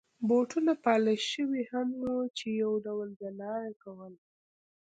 بوټونه 0.27 0.71
پالش 0.83 1.21
شوي 1.33 1.63
هم 1.71 1.87
وو 2.01 2.17
چې 2.37 2.47
یو 2.61 2.71
ډول 2.85 3.07
ځلا 3.21 3.53
يې 3.65 3.73
کول. 3.83 4.13